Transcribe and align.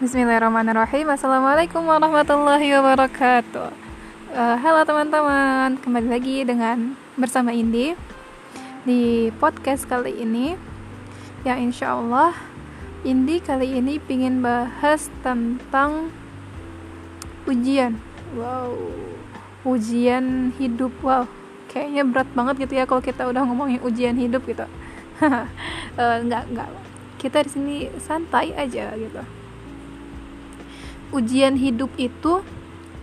Bismillahirrahmanirrahim. 0.00 1.12
Assalamualaikum 1.12 1.84
warahmatullahi 1.84 2.72
wabarakatuh. 2.72 3.68
Uh, 4.32 4.56
Halo 4.56 4.80
teman-teman 4.88 5.76
Kembali 5.76 6.08
lagi 6.08 6.40
dengan 6.40 6.96
bersama 7.20 7.52
Indi 7.52 7.92
Di 8.88 9.28
podcast 9.36 9.84
kali 9.84 10.24
ini. 10.24 10.56
Yang 11.44 11.58
insya 11.68 12.00
Allah 12.00 12.32
Indi 13.04 13.44
kali 13.44 13.76
ini 13.76 14.00
ingin 14.08 14.40
bahas 14.40 15.12
tentang 15.20 16.08
Ujian. 17.44 18.00
Wow 18.32 18.80
Ujian 19.68 20.56
hidup. 20.56 20.96
Wow 21.04 21.28
Kayaknya 21.68 22.08
berat 22.08 22.28
banget 22.32 22.54
gitu 22.64 22.72
ya 22.72 22.88
Kalau 22.88 23.04
kita 23.04 23.28
udah 23.28 23.44
ngomongin 23.44 23.84
ujian 23.84 24.16
hidup 24.16 24.48
gitu. 24.48 24.64
Uh, 26.00 26.22
Enggak, 26.22 26.48
enggak 26.48 26.70
Kita 27.20 27.44
di 27.44 27.50
sini 27.52 27.76
santai 28.00 28.56
aja 28.56 28.96
gitu 28.96 29.39
ujian 31.10 31.58
hidup 31.58 31.90
itu 31.98 32.42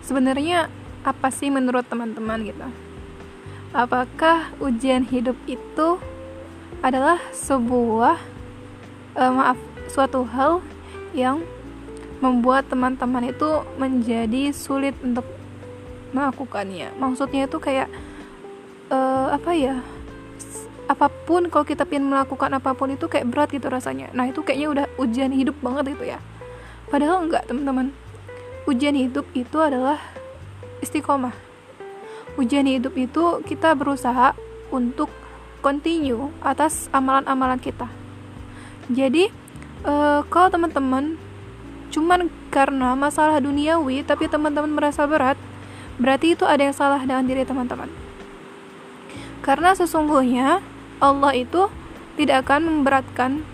sebenarnya 0.00 0.72
apa 1.04 1.28
sih 1.28 1.52
menurut 1.52 1.84
teman-teman 1.88 2.40
gitu? 2.44 2.66
Apakah 3.76 4.52
ujian 4.64 5.04
hidup 5.04 5.36
itu 5.44 6.00
adalah 6.80 7.20
sebuah 7.36 8.16
uh, 9.12 9.32
maaf 9.32 9.58
suatu 9.92 10.24
hal 10.24 10.64
yang 11.12 11.44
membuat 12.24 12.66
teman-teman 12.66 13.28
itu 13.28 13.62
menjadi 13.76 14.56
sulit 14.56 14.96
untuk 15.04 15.28
melakukannya? 16.16 16.96
Maksudnya 16.96 17.44
itu 17.44 17.60
kayak 17.60 17.92
uh, 18.88 19.36
apa 19.36 19.52
ya? 19.52 19.76
Apa 20.88 21.12
pun 21.12 21.52
kalau 21.52 21.68
kita 21.68 21.84
ingin 21.84 22.08
melakukan 22.08 22.48
apa 22.56 22.72
pun 22.72 22.88
itu 22.88 23.04
kayak 23.04 23.28
berat 23.28 23.52
gitu 23.52 23.68
rasanya. 23.68 24.08
Nah, 24.16 24.24
itu 24.24 24.40
kayaknya 24.40 24.68
udah 24.72 24.86
ujian 24.96 25.28
hidup 25.36 25.52
banget 25.60 25.92
itu 25.92 26.16
ya 26.16 26.18
Padahal 26.88 27.28
enggak 27.28 27.44
teman-teman. 27.44 27.92
Ujian 28.68 28.92
hidup 29.00 29.24
itu 29.32 29.56
adalah 29.56 29.96
istiqomah. 30.84 31.32
Ujian 32.36 32.68
hidup 32.68 32.92
itu 33.00 33.40
kita 33.48 33.72
berusaha 33.72 34.36
untuk 34.68 35.08
continue 35.64 36.28
atas 36.44 36.92
amalan-amalan 36.92 37.56
kita. 37.56 37.88
Jadi 38.92 39.32
uh, 39.88 40.20
kalau 40.28 40.52
teman-teman 40.52 41.16
cuman 41.88 42.28
karena 42.52 42.92
masalah 42.92 43.40
duniawi 43.40 44.04
tapi 44.04 44.28
teman-teman 44.28 44.76
merasa 44.76 45.08
berat, 45.08 45.40
berarti 45.96 46.36
itu 46.36 46.44
ada 46.44 46.68
yang 46.68 46.76
salah 46.76 47.00
dengan 47.00 47.24
diri 47.24 47.48
teman-teman. 47.48 47.88
Karena 49.40 49.72
sesungguhnya 49.72 50.60
Allah 51.00 51.32
itu 51.32 51.72
tidak 52.20 52.44
akan 52.44 52.68
memberatkan 52.68 53.48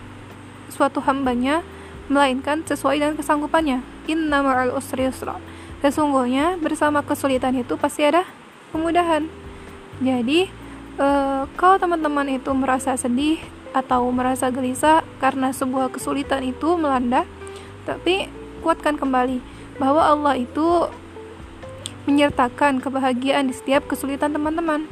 suatu 0.67 0.99
hambanya 1.07 1.63
melainkan 2.07 2.61
sesuai 2.65 3.01
dengan 3.01 3.15
kesanggupannya. 3.17 3.81
Inna 4.05 4.45
ma'al 4.45 4.73
usri 4.73 5.09
yusra. 5.09 5.41
Sesungguhnya 5.81 6.57
bersama 6.61 7.01
kesulitan 7.01 7.57
itu 7.57 7.77
pasti 7.77 8.05
ada 8.05 8.25
kemudahan. 8.73 9.29
Jadi, 10.01 10.49
uh, 10.97 11.47
kalau 11.55 11.77
teman-teman 11.79 12.27
itu 12.29 12.51
merasa 12.53 12.97
sedih 12.97 13.39
atau 13.75 14.07
merasa 14.11 14.47
gelisah 14.51 15.03
karena 15.19 15.51
sebuah 15.51 15.91
kesulitan 15.91 16.41
itu 16.45 16.79
melanda, 16.79 17.27
tapi 17.83 18.31
kuatkan 18.63 18.95
kembali 18.95 19.43
bahwa 19.77 20.01
Allah 20.01 20.39
itu 20.39 20.87
menyertakan 22.05 22.79
kebahagiaan 22.79 23.49
di 23.49 23.53
setiap 23.57 23.89
kesulitan 23.89 24.31
teman-teman. 24.31 24.85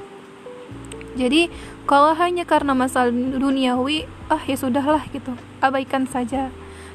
Jadi, 1.13 1.53
kalau 1.85 2.17
hanya 2.17 2.41
karena 2.41 2.73
masalah 2.73 3.13
duniawi, 3.13 4.09
ah 4.33 4.41
ya 4.41 4.57
sudahlah 4.57 5.05
gitu, 5.13 5.37
abaikan 5.61 6.09
saja 6.09 6.49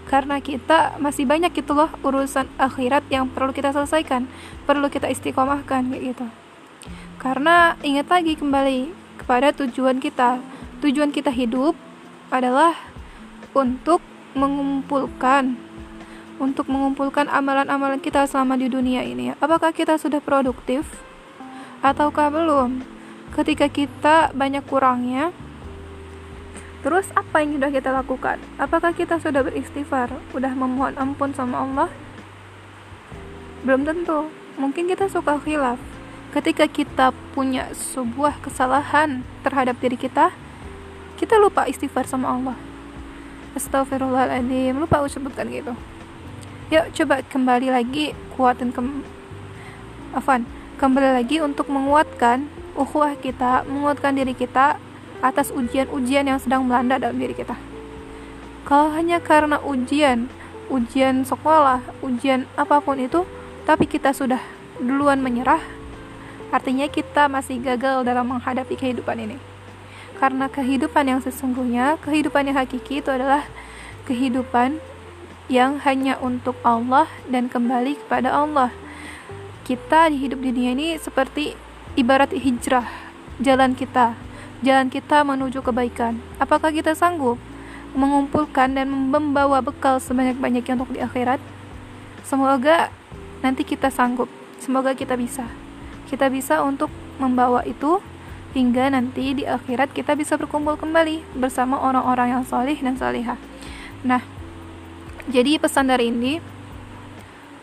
karena 0.08 0.40
kita 0.40 0.96
masih 0.96 1.28
banyak 1.28 1.52
gitu 1.52 1.76
loh 1.76 1.92
urusan 2.00 2.48
akhirat 2.56 3.04
yang 3.12 3.28
perlu 3.28 3.52
kita 3.52 3.76
selesaikan 3.76 4.24
perlu 4.64 4.88
kita 4.88 5.04
istiqomahkan 5.12 5.92
gitu. 6.00 6.24
Karena 7.20 7.76
ingat 7.84 8.08
lagi 8.08 8.32
kembali 8.40 8.88
kepada 9.20 9.52
tujuan 9.52 10.00
kita. 10.00 10.40
Tujuan 10.80 11.12
kita 11.12 11.28
hidup 11.28 11.76
adalah 12.32 12.72
untuk 13.52 14.00
mengumpulkan 14.32 15.58
untuk 16.38 16.70
mengumpulkan 16.70 17.26
amalan-amalan 17.26 17.98
kita 17.98 18.22
selama 18.30 18.54
di 18.54 18.70
dunia 18.70 19.02
ini. 19.02 19.34
Apakah 19.42 19.74
kita 19.74 19.98
sudah 19.98 20.22
produktif 20.22 20.86
ataukah 21.82 22.30
belum? 22.30 22.86
Ketika 23.34 23.66
kita 23.68 24.30
banyak 24.32 24.64
kurangnya 24.64 25.34
Terus 26.78 27.10
apa 27.18 27.42
yang 27.42 27.58
sudah 27.58 27.70
kita 27.74 27.90
lakukan? 27.90 28.38
Apakah 28.54 28.94
kita 28.94 29.18
sudah 29.18 29.42
beristighfar? 29.42 30.14
Udah 30.30 30.54
memohon 30.54 30.94
ampun 30.94 31.34
sama 31.34 31.66
Allah? 31.66 31.90
Belum 33.66 33.82
tentu. 33.82 34.30
Mungkin 34.54 34.86
kita 34.86 35.10
suka 35.10 35.42
khilaf. 35.42 35.78
Ketika 36.30 36.70
kita 36.70 37.10
punya 37.34 37.72
sebuah 37.74 38.38
kesalahan 38.44 39.26
terhadap 39.42 39.80
diri 39.82 39.98
kita, 39.98 40.30
kita 41.18 41.34
lupa 41.34 41.66
istighfar 41.66 42.06
sama 42.06 42.30
Allah. 42.30 42.56
Astagfirullahaladzim, 43.58 44.78
lupa 44.78 45.02
ucapkan 45.02 45.50
gitu. 45.50 45.74
Yuk 46.68 46.84
coba 46.94 47.24
kembali 47.24 47.72
lagi 47.72 48.12
kuatin 48.36 48.70
ke 48.70 48.78
Afan, 50.12 50.44
kembali 50.76 51.16
lagi 51.16 51.40
untuk 51.40 51.72
menguatkan 51.72 52.44
ukhuwah 52.76 53.16
kita, 53.16 53.64
menguatkan 53.66 54.14
diri 54.14 54.36
kita 54.36 54.76
atas 55.18 55.50
ujian-ujian 55.50 56.26
yang 56.30 56.38
sedang 56.38 56.66
melanda 56.66 56.98
dalam 56.98 57.18
diri 57.18 57.34
kita. 57.34 57.58
Kalau 58.68 58.92
hanya 58.92 59.18
karena 59.18 59.58
ujian, 59.64 60.28
ujian 60.68 61.24
sekolah, 61.24 61.80
ujian 62.04 62.44
apa 62.54 62.78
pun 62.84 63.00
itu, 63.00 63.24
tapi 63.64 63.88
kita 63.88 64.12
sudah 64.12 64.40
duluan 64.78 65.24
menyerah, 65.24 65.60
artinya 66.52 66.86
kita 66.86 67.26
masih 67.26 67.58
gagal 67.58 68.04
dalam 68.04 68.28
menghadapi 68.28 68.76
kehidupan 68.76 69.18
ini. 69.18 69.36
Karena 70.18 70.50
kehidupan 70.50 71.04
yang 71.06 71.20
sesungguhnya, 71.22 71.96
kehidupan 72.02 72.50
yang 72.50 72.58
hakiki 72.58 73.00
itu 73.00 73.10
adalah 73.10 73.46
kehidupan 74.04 74.82
yang 75.48 75.80
hanya 75.82 76.20
untuk 76.20 76.58
Allah 76.60 77.08
dan 77.30 77.48
kembali 77.48 77.96
kepada 78.04 78.34
Allah. 78.34 78.68
Kita 79.64 80.12
di 80.12 80.20
hidup 80.20 80.44
dunia 80.44 80.76
ini 80.76 80.96
seperti 81.00 81.56
ibarat 81.96 82.32
hijrah, 82.36 82.88
jalan 83.40 83.72
kita 83.72 84.27
jalan 84.62 84.90
kita 84.90 85.22
menuju 85.22 85.62
kebaikan. 85.62 86.18
Apakah 86.42 86.74
kita 86.74 86.94
sanggup 86.98 87.38
mengumpulkan 87.94 88.74
dan 88.74 88.90
membawa 88.90 89.62
bekal 89.62 90.02
sebanyak-banyaknya 90.02 90.74
untuk 90.78 90.92
di 90.94 91.00
akhirat? 91.00 91.38
Semoga 92.26 92.90
nanti 93.40 93.62
kita 93.62 93.88
sanggup. 93.88 94.26
Semoga 94.58 94.92
kita 94.92 95.14
bisa. 95.14 95.46
Kita 96.10 96.26
bisa 96.28 96.60
untuk 96.66 96.90
membawa 97.22 97.62
itu 97.62 98.02
hingga 98.56 98.90
nanti 98.90 99.36
di 99.38 99.44
akhirat 99.44 99.92
kita 99.92 100.16
bisa 100.18 100.34
berkumpul 100.34 100.74
kembali 100.74 101.22
bersama 101.36 101.78
orang-orang 101.78 102.40
yang 102.40 102.44
salih 102.48 102.76
dan 102.80 102.96
salihah. 102.96 103.38
Nah, 104.02 104.24
jadi 105.28 105.60
pesan 105.60 105.92
dari 105.92 106.10
ini 106.10 106.58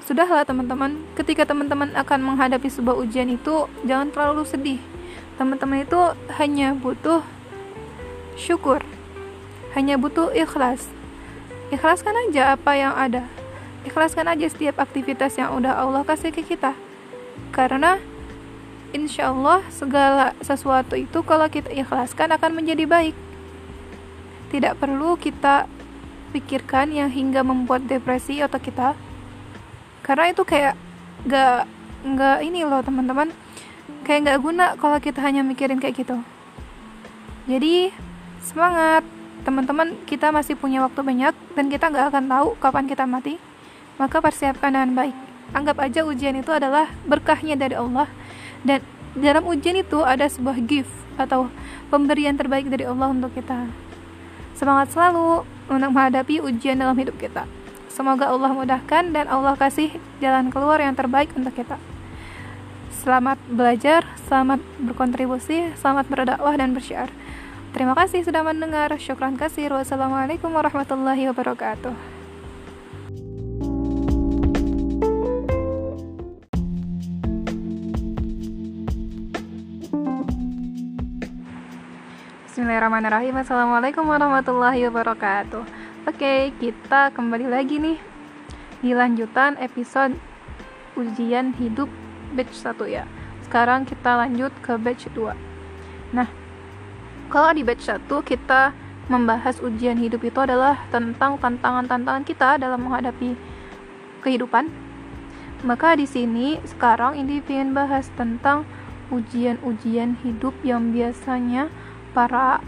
Sudahlah 0.06 0.46
teman-teman, 0.46 1.02
ketika 1.18 1.50
teman-teman 1.50 1.90
akan 1.98 2.22
menghadapi 2.22 2.70
sebuah 2.70 2.94
ujian 2.94 3.26
itu 3.26 3.66
jangan 3.90 4.14
terlalu 4.14 4.46
sedih 4.46 4.78
teman-teman 5.36 5.84
itu 5.84 6.00
hanya 6.40 6.72
butuh 6.76 7.24
syukur. 8.40 8.84
Hanya 9.76 10.00
butuh 10.00 10.32
ikhlas. 10.32 10.88
Ikhlaskan 11.72 12.16
aja 12.30 12.56
apa 12.56 12.72
yang 12.80 12.96
ada. 12.96 13.28
Ikhlaskan 13.84 14.32
aja 14.32 14.48
setiap 14.48 14.80
aktivitas 14.80 15.36
yang 15.36 15.52
udah 15.56 15.76
Allah 15.76 16.08
kasih 16.08 16.32
ke 16.32 16.42
kita. 16.42 16.74
Karena 17.52 18.00
insya 18.96 19.36
Allah 19.36 19.60
segala 19.76 20.32
sesuatu 20.40 20.96
itu 20.96 21.20
kalau 21.28 21.52
kita 21.52 21.68
ikhlaskan 21.76 22.32
akan 22.32 22.52
menjadi 22.56 22.88
baik. 22.88 23.16
Tidak 24.56 24.80
perlu 24.80 25.20
kita 25.20 25.68
pikirkan 26.32 26.96
yang 26.96 27.12
hingga 27.12 27.44
membuat 27.44 27.84
depresi 27.88 28.40
atau 28.40 28.60
kita. 28.60 28.96
Karena 30.00 30.32
itu 30.32 30.48
kayak 30.48 30.80
gak 31.28 31.68
gak 32.16 32.38
ini 32.46 32.64
loh 32.64 32.80
teman-teman 32.86 33.34
kayak 34.06 34.22
nggak 34.30 34.40
guna 34.40 34.66
kalau 34.78 35.02
kita 35.02 35.20
hanya 35.26 35.42
mikirin 35.42 35.82
kayak 35.82 36.06
gitu. 36.06 36.22
Jadi 37.50 37.90
semangat. 38.46 39.02
Teman-teman 39.46 39.94
kita 40.10 40.34
masih 40.34 40.58
punya 40.58 40.82
waktu 40.82 41.06
banyak 41.06 41.34
dan 41.54 41.66
kita 41.70 41.94
nggak 41.94 42.10
akan 42.10 42.26
tahu 42.26 42.48
kapan 42.58 42.86
kita 42.90 43.06
mati. 43.06 43.38
Maka 44.02 44.18
persiapkan 44.18 44.74
dengan 44.74 44.98
baik. 44.98 45.14
Anggap 45.54 45.78
aja 45.86 46.02
ujian 46.02 46.34
itu 46.34 46.50
adalah 46.50 46.90
berkahnya 47.06 47.54
dari 47.54 47.78
Allah. 47.78 48.10
Dan 48.66 48.82
dalam 49.14 49.46
ujian 49.46 49.78
itu 49.78 50.02
ada 50.02 50.26
sebuah 50.26 50.58
gift 50.66 50.90
atau 51.22 51.54
pemberian 51.94 52.34
terbaik 52.34 52.66
dari 52.74 52.90
Allah 52.90 53.14
untuk 53.14 53.38
kita. 53.38 53.70
Semangat 54.58 54.90
selalu 54.98 55.46
untuk 55.70 55.92
menghadapi 55.94 56.42
ujian 56.42 56.82
dalam 56.82 56.98
hidup 56.98 57.14
kita. 57.22 57.46
Semoga 57.94 58.34
Allah 58.34 58.50
mudahkan 58.50 59.14
dan 59.14 59.30
Allah 59.30 59.54
kasih 59.54 59.94
jalan 60.18 60.50
keluar 60.50 60.82
yang 60.82 60.98
terbaik 60.98 61.30
untuk 61.38 61.54
kita 61.54 61.78
Selamat 63.06 63.38
belajar, 63.46 64.02
selamat 64.26 64.66
berkontribusi, 64.82 65.70
selamat 65.78 66.10
berdakwah 66.10 66.58
dan 66.58 66.74
bersyiar. 66.74 67.14
Terima 67.70 67.94
kasih 67.94 68.26
sudah 68.26 68.42
mendengar. 68.42 68.90
Syukran 68.98 69.38
kasih. 69.38 69.70
Wassalamualaikum 69.70 70.50
warahmatullahi 70.50 71.30
wabarakatuh. 71.30 71.94
Bismillahirrahmanirrahim 82.50 83.38
Assalamualaikum 83.38 84.08
warahmatullahi 84.10 84.88
wabarakatuh 84.90 85.62
Oke, 86.08 86.56
kita 86.56 87.12
kembali 87.12 87.52
lagi 87.52 87.84
nih 87.84 88.00
Di 88.80 88.96
lanjutan 88.96 89.60
episode 89.60 90.16
Ujian 90.96 91.52
Hidup 91.60 91.92
batch 92.36 92.54
1 92.60 92.76
ya. 92.92 93.08
Sekarang 93.48 93.88
kita 93.88 94.20
lanjut 94.20 94.52
ke 94.60 94.76
batch 94.76 95.08
2 95.16 95.56
Nah, 96.14 96.30
kalau 97.32 97.52
di 97.56 97.64
batch 97.66 97.88
1 97.90 98.06
kita 98.22 98.76
membahas 99.10 99.62
ujian 99.62 99.98
hidup 99.98 100.22
itu 100.26 100.40
adalah 100.42 100.86
tentang 100.90 101.38
tantangan-tantangan 101.38 102.26
kita 102.26 102.58
dalam 102.58 102.86
menghadapi 102.86 103.38
kehidupan. 104.26 104.70
Maka 105.66 105.98
di 105.98 106.06
sini 106.06 106.62
sekarang 106.66 107.18
ini 107.18 107.42
ingin 107.42 107.74
bahas 107.74 108.10
tentang 108.18 108.66
ujian-ujian 109.14 110.18
hidup 110.26 110.54
yang 110.66 110.90
biasanya 110.90 111.70
para 112.18 112.62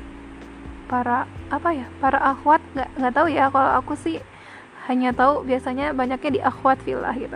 para 0.88 1.28
apa 1.50 1.70
ya 1.74 1.88
para 2.00 2.22
akhwat 2.22 2.62
nggak 2.74 2.90
nggak 3.02 3.14
tahu 3.14 3.28
ya. 3.30 3.50
Kalau 3.50 3.72
aku 3.82 3.94
sih 3.98 4.18
hanya 4.88 5.12
tahu 5.12 5.44
biasanya 5.44 5.92
banyaknya 5.92 6.32
di 6.32 6.42
akhwat 6.42 6.80
villa 6.88 7.12
gitu 7.12 7.36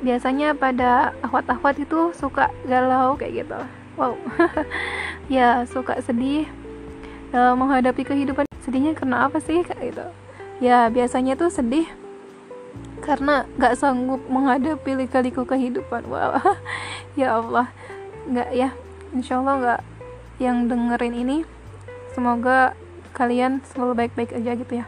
biasanya 0.00 0.56
pada 0.56 1.12
akhwat-akhwat 1.20 1.84
itu 1.84 2.12
suka 2.16 2.48
galau 2.64 3.16
kayak 3.16 3.44
gitu. 3.46 3.60
Wow. 3.96 4.16
Ya 5.30 5.62
suka 5.70 5.94
sedih 6.02 6.50
dalam 7.30 7.62
menghadapi 7.62 8.02
kehidupan. 8.02 8.50
Sedihnya 8.66 8.98
karena 8.98 9.30
apa 9.30 9.38
sih 9.38 9.62
kayak 9.62 9.94
gitu? 9.94 10.06
Ya 10.58 10.90
biasanya 10.90 11.38
tuh 11.38 11.54
sedih 11.54 11.86
karena 12.98 13.46
nggak 13.54 13.78
sanggup 13.78 14.26
menghadapi 14.26 15.06
lika-liku 15.06 15.46
kehidupan. 15.46 16.10
Wow. 16.10 16.42
Ya 17.18 17.38
Allah. 17.38 17.70
Nggak 18.26 18.50
ya 18.50 18.68
insya 19.14 19.38
Allah 19.38 19.54
nggak 19.62 19.80
yang 20.42 20.66
dengerin 20.66 21.14
ini. 21.14 21.38
Semoga 22.10 22.74
kalian 23.14 23.62
selalu 23.70 24.06
baik-baik 24.06 24.34
aja 24.34 24.58
gitu 24.58 24.82
ya. 24.82 24.86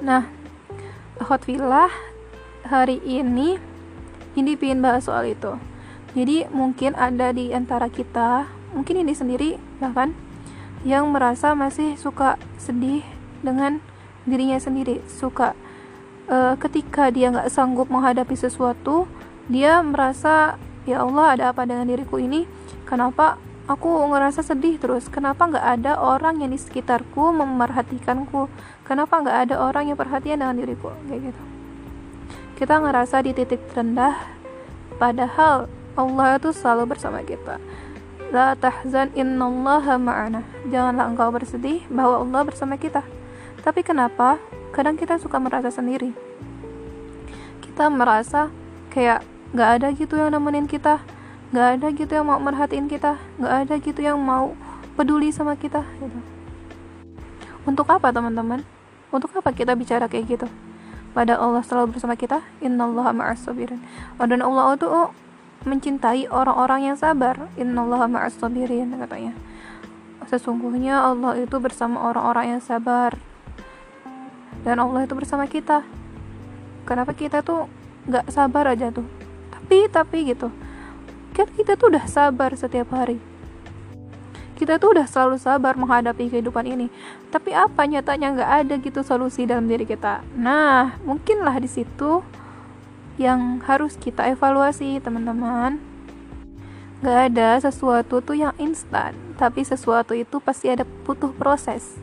Nah 0.00 0.24
Hot 1.20 1.44
Villa 1.44 1.88
hari 2.66 2.98
ini 3.06 3.56
ini 4.36 4.52
pingin 4.58 4.84
bahas 4.84 5.08
soal 5.08 5.24
itu. 5.24 5.56
Jadi 6.12 6.48
mungkin 6.52 6.96
ada 6.96 7.32
di 7.32 7.52
antara 7.52 7.88
kita 7.88 8.48
mungkin 8.76 9.00
ini 9.00 9.16
sendiri 9.16 9.50
bahkan 9.80 10.12
yang 10.84 11.08
merasa 11.08 11.56
masih 11.56 11.96
suka 11.96 12.36
sedih 12.60 13.02
dengan 13.40 13.80
dirinya 14.28 14.60
sendiri. 14.60 15.00
Suka 15.08 15.56
uh, 16.28 16.54
ketika 16.60 17.08
dia 17.08 17.32
nggak 17.32 17.48
sanggup 17.48 17.88
menghadapi 17.88 18.36
sesuatu 18.36 19.08
dia 19.46 19.80
merasa 19.80 20.58
ya 20.84 21.06
Allah 21.06 21.38
ada 21.38 21.44
apa 21.54 21.64
dengan 21.64 21.88
diriku 21.88 22.20
ini? 22.20 22.44
Kenapa 22.84 23.40
aku 23.66 23.88
ngerasa 24.10 24.44
sedih 24.44 24.78
terus? 24.78 25.08
Kenapa 25.08 25.48
nggak 25.48 25.66
ada 25.80 25.98
orang 25.98 26.44
yang 26.44 26.52
di 26.52 26.60
sekitarku 26.60 27.34
memerhatikanku? 27.34 28.52
Kenapa 28.84 29.22
nggak 29.22 29.38
ada 29.50 29.54
orang 29.62 29.90
yang 29.90 29.98
perhatian 29.98 30.42
dengan 30.42 30.58
diriku? 30.58 30.92
Kayak 31.08 31.32
gitu 31.32 31.55
kita 32.56 32.80
ngerasa 32.80 33.20
di 33.20 33.36
titik 33.36 33.60
terendah 33.68 34.16
padahal 34.96 35.68
Allah 35.92 36.40
itu 36.40 36.56
selalu 36.56 36.96
bersama 36.96 37.20
kita. 37.20 37.60
La 38.32 38.56
tahzan 38.56 39.12
innallaha 39.12 40.00
ma'ana. 40.00 40.40
Janganlah 40.72 41.12
engkau 41.12 41.28
bersedih 41.28 41.84
bahwa 41.92 42.24
Allah 42.24 42.42
bersama 42.48 42.80
kita. 42.80 43.04
Tapi 43.60 43.84
kenapa? 43.84 44.40
Kadang 44.72 44.96
kita 44.96 45.20
suka 45.20 45.36
merasa 45.36 45.68
sendiri. 45.68 46.16
Kita 47.60 47.92
merasa 47.92 48.48
kayak 48.88 49.20
gak 49.52 49.70
ada 49.80 49.88
gitu 49.92 50.16
yang 50.16 50.32
nemenin 50.32 50.64
kita 50.64 51.04
gak 51.52 51.78
ada 51.78 51.86
gitu 51.94 52.10
yang 52.10 52.26
mau 52.26 52.40
merhatiin 52.42 52.90
kita 52.90 53.20
gak 53.38 53.54
ada 53.68 53.74
gitu 53.78 54.00
yang 54.02 54.16
mau 54.16 54.56
peduli 54.96 55.28
sama 55.28 55.60
kita 55.60 55.84
gitu. 56.00 56.18
Untuk 57.68 57.84
apa 57.92 58.08
teman-teman? 58.10 58.64
Untuk 59.12 59.30
apa 59.36 59.52
kita 59.52 59.76
bicara 59.76 60.08
kayak 60.08 60.24
gitu 60.40 60.48
pada 61.16 61.40
Allah 61.40 61.64
selalu 61.64 61.96
bersama 61.96 62.12
kita. 62.12 62.44
Innallaha 62.60 63.16
ma'as 63.16 63.40
sabirin. 63.40 63.80
Oh, 64.20 64.28
dan 64.28 64.44
Allah 64.44 64.76
itu 64.76 64.84
oh, 64.84 65.16
mencintai 65.64 66.28
orang-orang 66.28 66.92
yang 66.92 66.96
sabar. 67.00 67.48
Innallaha 67.56 68.04
ma'as 68.04 68.36
sabirin 68.36 68.92
katanya. 69.00 69.32
Sesungguhnya 70.28 71.00
Allah 71.00 71.40
itu 71.40 71.56
bersama 71.56 72.04
orang-orang 72.12 72.60
yang 72.60 72.62
sabar. 72.62 73.16
Dan 74.60 74.76
Allah 74.76 75.08
itu 75.08 75.16
bersama 75.16 75.48
kita. 75.48 75.88
Kenapa 76.84 77.16
kita 77.16 77.40
tuh 77.40 77.64
gak 78.04 78.28
sabar 78.28 78.68
aja 78.68 78.92
tuh? 78.92 79.08
Tapi 79.56 79.88
tapi 79.88 80.28
gitu. 80.28 80.52
Kan 81.32 81.48
kita 81.56 81.80
tuh 81.80 81.96
udah 81.96 82.04
sabar 82.04 82.52
setiap 82.52 82.92
hari 82.92 83.35
kita 84.56 84.80
tuh 84.80 84.96
udah 84.96 85.04
selalu 85.04 85.36
sabar 85.36 85.76
menghadapi 85.76 86.32
kehidupan 86.32 86.64
ini. 86.64 86.88
Tapi 87.28 87.52
apa 87.52 87.84
nyatanya 87.84 88.32
nggak 88.32 88.52
ada 88.64 88.74
gitu 88.80 89.04
solusi 89.04 89.44
dalam 89.44 89.68
diri 89.68 89.84
kita? 89.84 90.24
Nah 90.34 90.96
mungkinlah 91.04 91.60
di 91.60 91.68
situ 91.68 92.24
yang 93.20 93.60
harus 93.68 94.00
kita 94.00 94.24
evaluasi 94.32 94.98
teman-teman. 95.04 95.76
Nggak 97.04 97.18
ada 97.30 97.48
sesuatu 97.60 98.24
tuh 98.24 98.40
yang 98.40 98.56
instan 98.56 99.12
tapi 99.36 99.60
sesuatu 99.62 100.16
itu 100.16 100.40
pasti 100.40 100.72
ada 100.72 100.88
butuh 101.04 101.30
proses. 101.36 102.00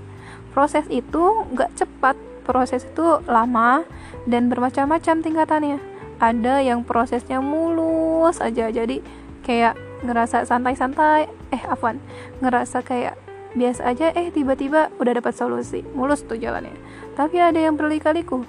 Proses 0.53 0.85
itu 0.93 1.49
nggak 1.49 1.73
cepat 1.73 2.15
proses 2.45 2.85
itu 2.85 3.25
lama 3.25 3.81
dan 4.29 4.53
bermacam-macam 4.53 5.25
tingkatannya. 5.25 5.81
Ada 6.21 6.61
yang 6.61 6.85
prosesnya 6.85 7.41
mulus 7.41 8.37
aja 8.37 8.69
jadi 8.69 9.01
kayak 9.41 9.75
ngerasa 10.05 10.45
santai-santai 10.45 11.27
eh 11.53 11.61
afwan 11.69 12.01
ngerasa 12.41 12.81
kayak 12.81 13.13
biasa 13.53 13.85
aja 13.85 14.09
eh 14.17 14.33
tiba-tiba 14.33 14.89
udah 14.97 15.13
dapat 15.21 15.33
solusi. 15.37 15.85
Mulus 15.93 16.25
tuh 16.25 16.41
jalannya. 16.41 16.73
Tapi 17.13 17.37
ada 17.37 17.61
yang 17.61 17.77
berlikaliku. 17.77 18.41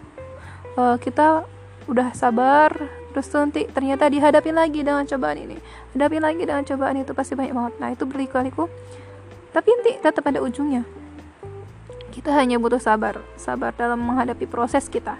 Uh, 0.74 0.96
kita 0.98 1.44
udah 1.84 2.16
sabar 2.16 2.72
terus 3.12 3.30
nanti 3.30 3.68
ternyata 3.70 4.10
dihadapi 4.10 4.50
lagi 4.50 4.80
dengan 4.82 5.04
cobaan 5.06 5.38
ini. 5.38 5.56
Hadapi 5.94 6.18
lagi 6.18 6.42
dengan 6.42 6.64
cobaan 6.66 6.96
itu 6.98 7.12
pasti 7.14 7.38
banyak 7.38 7.54
banget. 7.54 7.74
Nah 7.78 7.88
itu 7.92 8.04
berlikaliku. 8.08 8.66
Tapi 9.54 9.68
nanti 9.70 9.92
tetap 10.02 10.24
ada 10.26 10.42
ujungnya. 10.42 10.82
Kita 12.10 12.34
hanya 12.34 12.58
butuh 12.58 12.82
sabar. 12.82 13.22
Sabar 13.38 13.70
dalam 13.78 14.02
menghadapi 14.02 14.50
proses 14.50 14.90
kita. 14.90 15.14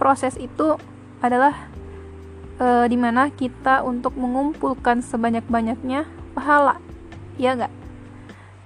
Proses 0.00 0.40
itu 0.40 0.80
adalah 1.20 1.68
e, 2.56 2.88
di 2.88 2.96
mana 2.96 3.28
kita 3.28 3.84
untuk 3.84 4.16
mengumpulkan 4.16 5.04
sebanyak-banyaknya 5.04 6.08
pahala 6.32 6.80
ya 7.36 7.56
nggak? 7.56 7.72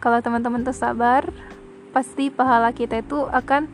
Kalau 0.02 0.18
teman-teman 0.23 0.62
tersabar 0.62 1.30
pasti 1.90 2.28
pahala 2.28 2.70
kita 2.70 3.00
itu 3.00 3.25
akan 3.30 3.66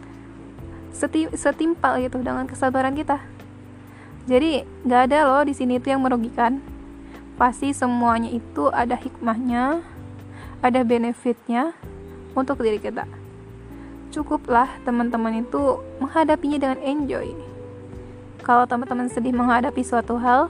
seti 0.93 1.27
setimpal 1.35 1.99
gitu 1.99 2.21
dengan 2.21 2.47
kesabaran 2.47 2.95
kita. 2.95 3.19
Jadi 4.31 4.63
nggak 4.87 5.01
ada 5.11 5.19
loh 5.27 5.43
di 5.43 5.55
sini 5.57 5.83
itu 5.83 5.91
yang 5.91 6.05
merugikan. 6.05 6.63
Pasti 7.35 7.75
semuanya 7.75 8.31
itu 8.31 8.71
ada 8.71 8.95
hikmahnya 8.95 9.83
ada 10.63 10.81
benefitnya 10.87 11.75
untuk 12.39 12.63
diri 12.63 12.79
kita. 12.79 13.05
Cukuplah 14.15 14.71
teman-teman 14.87 15.43
itu 15.43 15.83
menghadapinya 15.99 16.59
dengan 16.63 16.79
enjoy. 16.81 17.35
Kalau 18.47 18.65
teman-teman 18.71 19.11
sedih 19.11 19.35
menghadapi 19.35 19.83
suatu 19.83 20.19
hal, 20.23 20.47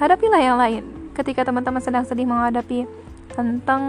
hadapilah 0.00 0.40
yang 0.40 0.56
lain. 0.56 0.84
Ketika 1.12 1.44
teman-teman 1.44 1.84
sedang 1.84 2.04
sedih 2.08 2.24
menghadapi 2.24 2.88
tentang 3.34 3.82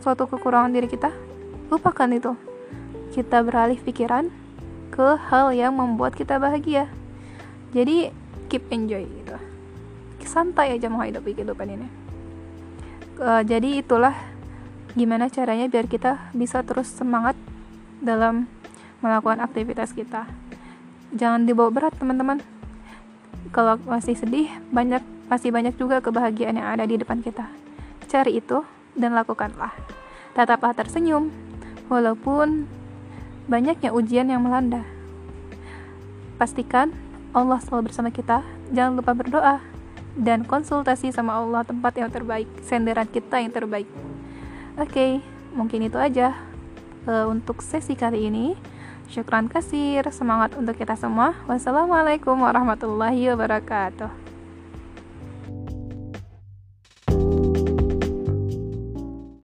suatu 0.00 0.28
kekurangan 0.28 0.72
diri 0.72 0.88
kita, 0.88 1.12
lupakan 1.68 2.08
itu. 2.12 2.32
Kita 3.12 3.44
beralih 3.44 3.76
pikiran 3.80 4.32
ke 4.92 5.16
hal 5.28 5.52
yang 5.52 5.76
membuat 5.76 6.16
kita 6.16 6.40
bahagia. 6.40 6.88
Jadi, 7.72 8.12
keep 8.48 8.68
enjoy 8.72 9.04
gitu. 9.04 9.36
Santai 10.22 10.76
aja 10.76 10.88
menghadapi 10.88 11.36
kehidupan 11.36 11.68
ini. 11.68 11.88
Uh, 13.20 13.44
jadi 13.44 13.84
itulah 13.84 14.16
gimana 14.92 15.32
caranya 15.32 15.68
biar 15.72 15.88
kita 15.88 16.32
bisa 16.36 16.60
terus 16.64 16.88
semangat 16.88 17.36
dalam 18.00 18.44
melakukan 19.00 19.40
aktivitas 19.40 19.96
kita 19.96 20.28
jangan 21.12 21.48
dibawa 21.48 21.72
berat 21.72 21.94
teman-teman 21.96 22.40
kalau 23.52 23.80
masih 23.88 24.16
sedih 24.16 24.48
banyak 24.68 25.00
masih 25.32 25.48
banyak 25.48 25.72
juga 25.80 26.04
kebahagiaan 26.04 26.60
yang 26.60 26.68
ada 26.68 26.84
di 26.84 27.00
depan 27.00 27.24
kita 27.24 27.48
cari 28.12 28.44
itu 28.44 28.60
dan 28.92 29.16
lakukanlah. 29.16 29.72
Tetaplah 30.36 30.76
tersenyum 30.76 31.32
walaupun 31.88 32.68
banyaknya 33.48 33.88
ujian 33.96 34.28
yang 34.28 34.44
melanda. 34.44 34.84
Pastikan 36.36 36.92
Allah 37.32 37.56
selalu 37.64 37.88
bersama 37.88 38.12
kita. 38.12 38.44
Jangan 38.76 39.00
lupa 39.00 39.16
berdoa 39.16 39.64
dan 40.12 40.44
konsultasi 40.44 41.08
sama 41.08 41.40
Allah 41.40 41.64
tempat 41.64 41.96
yang 41.96 42.12
terbaik 42.12 42.48
senderan 42.60 43.08
kita 43.08 43.40
yang 43.40 43.48
terbaik. 43.48 43.88
Oke 44.76 44.92
okay, 44.92 45.12
mungkin 45.56 45.88
itu 45.88 45.96
aja 45.96 46.36
uh, 47.08 47.28
untuk 47.32 47.64
sesi 47.64 47.96
kali 47.96 48.28
ini. 48.28 48.52
Syukran 49.12 49.44
kasir, 49.44 50.08
semangat 50.08 50.56
untuk 50.56 50.72
kita 50.72 50.96
semua. 50.96 51.36
Wassalamualaikum 51.44 52.32
warahmatullahi 52.32 53.28
wabarakatuh. 53.36 54.21